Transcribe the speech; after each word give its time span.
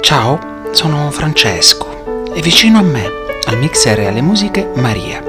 Ciao, 0.00 0.38
sono 0.72 1.10
Francesco 1.10 2.24
e 2.34 2.40
vicino 2.40 2.78
a 2.78 2.82
me, 2.82 3.04
al 3.46 3.58
mixer 3.58 4.00
e 4.00 4.06
alle 4.06 4.22
musiche, 4.22 4.68
Maria. 4.74 5.22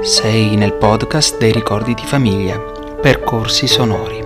Sei 0.00 0.56
nel 0.56 0.74
podcast 0.74 1.38
dei 1.38 1.52
ricordi 1.52 1.94
di 1.94 2.04
famiglia, 2.04 2.58
percorsi 3.00 3.66
sonori. 3.66 4.22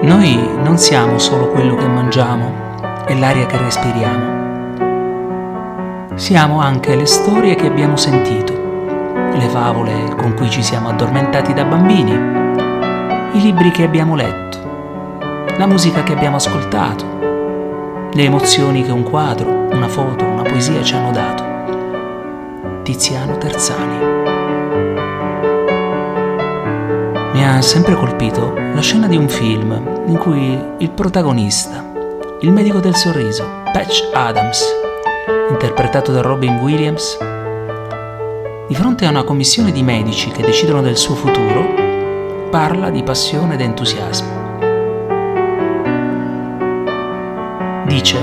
Noi 0.00 0.34
non 0.62 0.78
siamo 0.78 1.18
solo 1.18 1.48
quello 1.50 1.76
che 1.76 1.86
mangiamo 1.86 3.04
e 3.06 3.16
l'aria 3.16 3.46
che 3.46 3.58
respiriamo. 3.58 4.40
Siamo 6.16 6.60
anche 6.60 6.96
le 6.96 7.06
storie 7.06 7.54
che 7.54 7.66
abbiamo 7.66 7.96
sentito, 7.96 8.52
le 9.34 9.48
favole 9.48 10.14
con 10.16 10.34
cui 10.34 10.50
ci 10.50 10.62
siamo 10.62 10.88
addormentati 10.88 11.52
da 11.52 11.64
bambini, 11.64 12.12
i 13.32 13.40
libri 13.40 13.70
che 13.70 13.84
abbiamo 13.84 14.16
letto, 14.16 14.51
la 15.58 15.66
musica 15.66 16.02
che 16.02 16.12
abbiamo 16.12 16.36
ascoltato, 16.36 18.08
le 18.12 18.22
emozioni 18.22 18.84
che 18.84 18.90
un 18.90 19.02
quadro, 19.02 19.50
una 19.70 19.88
foto, 19.88 20.24
una 20.24 20.42
poesia 20.42 20.82
ci 20.82 20.94
hanno 20.94 21.10
dato. 21.10 22.80
Tiziano 22.82 23.36
Terzani. 23.38 23.98
Mi 27.32 27.44
ha 27.46 27.60
sempre 27.60 27.94
colpito 27.94 28.54
la 28.54 28.80
scena 28.80 29.06
di 29.06 29.16
un 29.16 29.28
film 29.28 30.02
in 30.06 30.18
cui 30.18 30.58
il 30.78 30.90
protagonista, 30.90 31.84
il 32.40 32.50
medico 32.50 32.80
del 32.80 32.96
sorriso, 32.96 33.44
Patch 33.72 34.10
Adams, 34.12 34.64
interpretato 35.50 36.12
da 36.12 36.22
Robin 36.22 36.56
Williams, 36.56 37.18
di 38.66 38.74
fronte 38.74 39.04
a 39.04 39.10
una 39.10 39.24
commissione 39.24 39.70
di 39.70 39.82
medici 39.82 40.30
che 40.30 40.42
decidono 40.42 40.80
del 40.80 40.96
suo 40.96 41.14
futuro, 41.14 42.48
parla 42.50 42.90
di 42.90 43.02
passione 43.02 43.54
ed 43.54 43.60
entusiasmo. 43.60 44.41
Dice, 48.02 48.18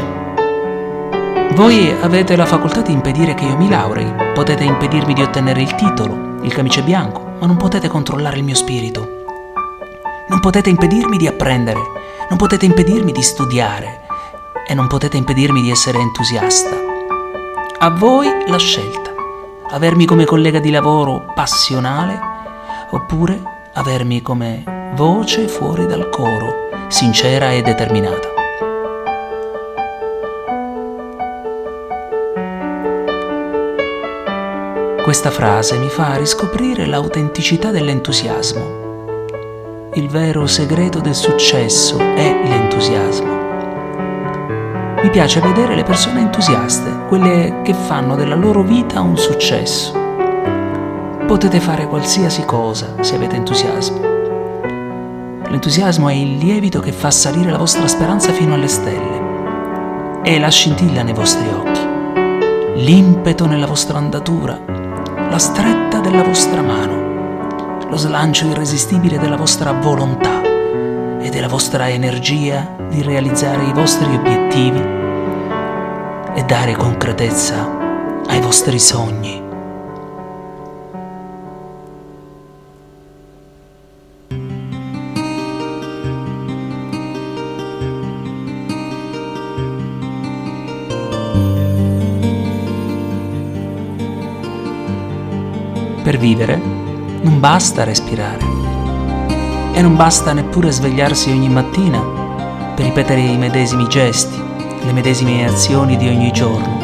voi 1.54 1.90
avete 2.02 2.36
la 2.36 2.46
facoltà 2.46 2.82
di 2.82 2.92
impedire 2.92 3.34
che 3.34 3.46
io 3.46 3.56
mi 3.56 3.70
laurei, 3.70 4.14
potete 4.34 4.66
impedirmi 4.66 5.14
di 5.14 5.22
ottenere 5.22 5.62
il 5.62 5.74
titolo, 5.76 6.42
il 6.42 6.54
camice 6.54 6.84
bianco, 6.84 7.36
ma 7.40 7.48
non 7.48 7.56
potete 7.56 7.88
controllare 7.88 8.36
il 8.36 8.44
mio 8.44 8.56
spirito. 8.56 9.08
Non 10.28 10.42
potete 10.42 10.70
impedirmi 10.70 11.16
di 11.16 11.28
apprendere, 11.28 11.80
non 12.28 12.38
potete 12.38 12.66
impedirmi 12.66 13.14
di 13.14 13.22
studiare 13.22 14.02
e 14.68 14.74
non 14.74 14.88
potete 14.88 15.16
impedirmi 15.16 15.62
di 15.62 15.72
essere 15.72 15.98
entusiasta. 15.98 16.76
A 17.80 17.90
voi 17.92 18.28
la 18.48 18.58
scelta 18.58 19.14
avermi 19.70 20.04
come 20.04 20.26
collega 20.26 20.60
di 20.60 20.72
lavoro 20.72 21.32
passionale 21.34 22.20
oppure 22.90 23.42
avermi 23.76 24.22
come 24.22 24.92
voce 24.96 25.48
fuori 25.48 25.86
dal 25.86 26.10
coro, 26.10 26.68
sincera 26.90 27.52
e 27.52 27.62
determinata. 27.62 28.39
Questa 35.10 35.32
frase 35.32 35.76
mi 35.80 35.90
fa 35.90 36.18
riscoprire 36.18 36.86
l'autenticità 36.86 37.72
dell'entusiasmo. 37.72 39.88
Il 39.96 40.08
vero 40.08 40.46
segreto 40.46 41.00
del 41.00 41.16
successo 41.16 41.98
è 41.98 42.42
l'entusiasmo. 42.44 43.32
Mi 45.02 45.10
piace 45.10 45.40
vedere 45.40 45.74
le 45.74 45.82
persone 45.82 46.20
entusiaste, 46.20 47.08
quelle 47.08 47.62
che 47.64 47.74
fanno 47.74 48.16
della 48.16 48.36
loro 48.36 48.62
vita 48.62 49.02
un 49.02 49.18
successo. 49.18 49.94
Potete 51.26 51.60
fare 51.60 51.88
qualsiasi 51.88 52.46
cosa 52.46 52.94
se 53.00 53.16
avete 53.16 53.36
entusiasmo. 53.36 54.02
L'entusiasmo 55.48 56.10
è 56.10 56.14
il 56.14 56.38
lievito 56.38 56.82
che 56.82 56.92
fa 56.92 57.10
salire 57.10 57.50
la 57.50 57.58
vostra 57.58 57.88
speranza 57.88 58.32
fino 58.32 58.54
alle 58.54 58.68
stelle. 58.68 60.22
È 60.22 60.38
la 60.38 60.50
scintilla 60.50 61.02
nei 61.02 61.16
vostri 61.16 61.48
occhi, 61.48 62.84
l'impeto 62.84 63.48
nella 63.48 63.66
vostra 63.66 63.98
andatura, 63.98 64.78
la 65.30 65.38
stretta 65.38 66.00
della 66.00 66.24
vostra 66.24 66.62
mano, 66.64 67.88
lo 67.88 67.98
slancio 67.98 68.48
irresistibile 68.48 69.20
della 69.20 69.38
vostra 69.38 69.72
volontà 69.74 70.42
e 71.22 71.30
della 71.30 71.48
vostra 71.48 71.88
energia 71.88 72.76
di 72.90 73.04
realizzare 73.04 73.64
i 73.64 73.74
vostri 73.74 74.12
obiettivi 74.16 74.82
e 76.34 76.44
dare 76.46 76.76
concretezza 76.76 77.78
ai 78.26 78.42
vostri 78.42 78.80
sogni. 78.80 79.49
Per 96.10 96.18
vivere 96.18 96.60
non 97.22 97.40
basta 97.40 97.84
respirare 97.84 98.44
e 99.74 99.80
non 99.80 99.96
basta 99.96 100.34
neppure 100.34 100.72
svegliarsi 100.72 101.30
ogni 101.30 101.50
mattina 101.50 102.00
per 102.74 102.86
ripetere 102.86 103.22
i 103.22 103.38
medesimi 103.38 103.88
gesti, 103.88 104.36
le 104.86 104.92
medesime 104.92 105.46
azioni 105.46 105.98
di 105.98 106.08
ogni 106.08 106.32
giorno. 106.32 106.78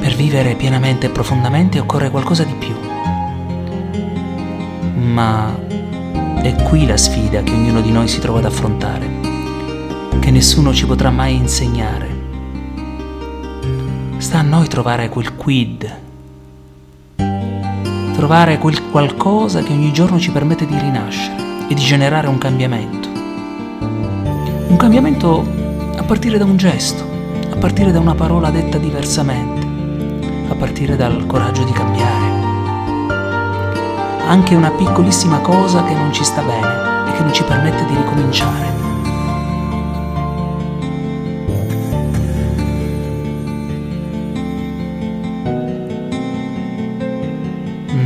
Per 0.00 0.14
vivere 0.14 0.54
pienamente 0.54 1.06
e 1.06 1.10
profondamente 1.10 1.78
occorre 1.78 2.10
qualcosa 2.10 2.44
di 2.44 2.52
più. 2.52 2.74
Ma 5.00 5.58
è 6.42 6.54
qui 6.64 6.86
la 6.86 6.98
sfida 6.98 7.42
che 7.42 7.54
ognuno 7.54 7.80
di 7.80 7.90
noi 7.90 8.06
si 8.06 8.20
trova 8.20 8.40
ad 8.40 8.44
affrontare, 8.44 9.08
che 10.18 10.30
nessuno 10.30 10.74
ci 10.74 10.84
potrà 10.84 11.08
mai 11.08 11.36
insegnare. 11.36 12.18
Sta 14.18 14.40
a 14.40 14.42
noi 14.42 14.68
trovare 14.68 15.08
quel 15.08 15.34
quid 15.36 15.99
trovare 18.20 18.58
quel 18.58 18.90
qualcosa 18.90 19.62
che 19.62 19.72
ogni 19.72 19.94
giorno 19.94 20.18
ci 20.18 20.30
permette 20.30 20.66
di 20.66 20.78
rinascere 20.78 21.66
e 21.70 21.74
di 21.74 21.80
generare 21.80 22.26
un 22.26 22.36
cambiamento. 22.36 23.08
Un 24.68 24.76
cambiamento 24.76 25.42
a 25.96 26.02
partire 26.02 26.36
da 26.36 26.44
un 26.44 26.58
gesto, 26.58 27.02
a 27.50 27.56
partire 27.56 27.92
da 27.92 27.98
una 27.98 28.14
parola 28.14 28.50
detta 28.50 28.76
diversamente, 28.76 29.66
a 30.50 30.54
partire 30.54 30.96
dal 30.96 31.24
coraggio 31.24 31.64
di 31.64 31.72
cambiare. 31.72 32.26
Anche 34.26 34.54
una 34.54 34.70
piccolissima 34.70 35.38
cosa 35.38 35.82
che 35.84 35.94
non 35.94 36.12
ci 36.12 36.22
sta 36.22 36.42
bene 36.42 37.08
e 37.08 37.16
che 37.16 37.22
non 37.22 37.32
ci 37.32 37.42
permette 37.44 37.86
di 37.86 37.96
ricominciare. 37.96 38.89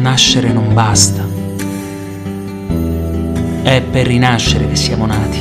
Nascere 0.05 0.53
non 0.53 0.75
basta. 0.75 1.27
È 3.63 3.81
per 3.81 4.07
rinascere 4.07 4.69
che 4.69 4.77
siamo 4.77 5.07
nati. 5.07 5.39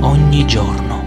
Ogni 0.00 0.44
giorno. 0.44 0.97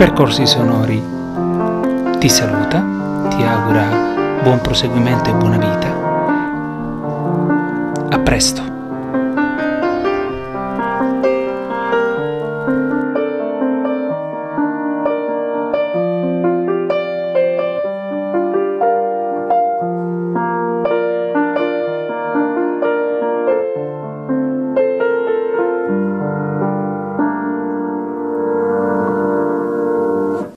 Percorsi 0.00 0.46
Sonori 0.46 0.98
ti 2.18 2.28
saluta, 2.30 2.82
ti 3.28 3.42
augura 3.42 4.40
buon 4.42 4.58
proseguimento 4.62 5.28
e 5.28 5.34
buona 5.34 5.58
vita. 5.58 5.88
A 8.08 8.18
presto. 8.20 8.69